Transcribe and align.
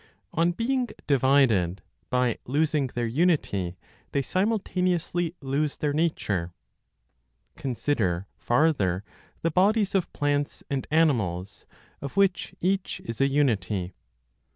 On 0.33 0.51
being 0.51 0.87
divided 1.05 1.83
by 2.09 2.39
losing 2.47 2.87
their 2.87 3.05
unity, 3.05 3.77
they 4.13 4.23
simultaneously 4.23 5.35
lose 5.41 5.77
their 5.77 5.93
nature. 5.93 6.53
Consider 7.55 8.25
farther 8.35 9.03
the 9.43 9.51
bodies 9.51 9.93
of 9.93 10.11
plants 10.11 10.63
and 10.71 10.87
animals, 10.89 11.67
of 12.01 12.17
which 12.17 12.55
each 12.61 12.99
is 13.05 13.21
a 13.21 13.27
unity. 13.27 13.93